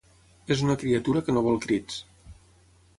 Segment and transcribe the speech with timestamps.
[0.55, 2.03] És una criatura que no vol crits.